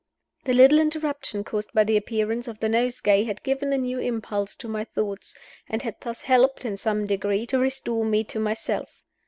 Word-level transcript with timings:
The 0.45 0.53
little 0.53 0.79
interruption 0.79 1.43
caused 1.43 1.73
by 1.73 1.83
the 1.83 1.95
appearance 1.95 2.47
of 2.47 2.59
the 2.59 2.67
nosegay 2.67 3.23
had 3.25 3.43
given 3.43 3.71
a 3.71 3.77
new 3.77 3.99
impulse 3.99 4.55
to 4.55 4.67
my 4.67 4.83
thoughts, 4.83 5.37
and 5.69 5.83
had 5.83 6.01
thus 6.01 6.23
helped, 6.23 6.65
in 6.65 6.75
some 6.75 7.05
degree, 7.05 7.45
to 7.45 7.59
restore 7.59 8.03
me 8.03 8.23
to 8.23 8.39
myself. 8.39 9.03